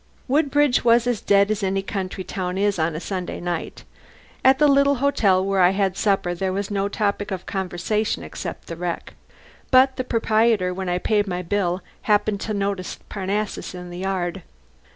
Woodbridge 0.27 0.83
was 0.83 1.05
as 1.05 1.21
dead 1.21 1.51
as 1.51 1.61
any 1.61 1.83
country 1.83 2.23
town 2.23 2.57
is 2.57 2.79
on 2.79 2.99
Sunday 2.99 3.39
night. 3.39 3.83
At 4.43 4.57
the 4.57 4.67
little 4.67 4.95
hotel 4.95 5.45
where 5.45 5.61
I 5.61 5.69
had 5.77 5.95
supper 5.95 6.33
there 6.33 6.51
was 6.51 6.71
no 6.71 6.87
topic 6.89 7.29
of 7.29 7.45
conversation 7.45 8.23
except 8.23 8.65
the 8.65 8.75
wreck. 8.75 9.13
But 9.69 9.97
the 9.97 10.03
proprietor, 10.03 10.73
when 10.73 10.89
I 10.89 10.97
paid 10.97 11.27
my 11.27 11.43
bill, 11.43 11.83
happened 12.09 12.41
to 12.41 12.53
notice 12.55 12.97
Parnassus 13.09 13.75
in 13.75 13.91
the 13.91 13.99
yard. 13.99 14.41